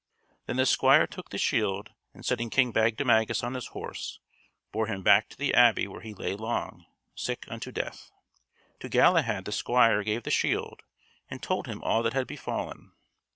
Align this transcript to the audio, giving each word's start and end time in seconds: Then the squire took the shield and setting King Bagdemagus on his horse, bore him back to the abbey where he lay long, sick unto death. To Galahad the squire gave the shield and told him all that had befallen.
Then 0.47 0.55
the 0.57 0.65
squire 0.65 1.05
took 1.05 1.29
the 1.29 1.37
shield 1.37 1.91
and 2.11 2.25
setting 2.25 2.49
King 2.49 2.71
Bagdemagus 2.71 3.43
on 3.43 3.53
his 3.53 3.67
horse, 3.67 4.19
bore 4.71 4.87
him 4.87 5.03
back 5.03 5.29
to 5.29 5.37
the 5.37 5.53
abbey 5.53 5.87
where 5.87 6.01
he 6.01 6.15
lay 6.15 6.33
long, 6.33 6.87
sick 7.13 7.45
unto 7.49 7.71
death. 7.71 8.09
To 8.79 8.89
Galahad 8.89 9.45
the 9.45 9.51
squire 9.51 10.01
gave 10.03 10.23
the 10.23 10.31
shield 10.31 10.81
and 11.29 11.39
told 11.43 11.67
him 11.67 11.83
all 11.83 12.01
that 12.01 12.13
had 12.13 12.25
befallen. 12.25 12.93